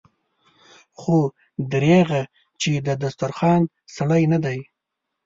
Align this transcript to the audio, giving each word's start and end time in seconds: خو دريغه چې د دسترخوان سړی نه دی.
خو 0.99 1.17
دريغه 1.71 2.21
چې 2.61 2.71
د 2.85 2.87
دسترخوان 3.03 3.61
سړی 3.95 4.23
نه 4.33 4.39
دی. 4.45 4.59